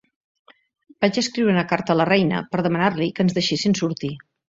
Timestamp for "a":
1.95-1.99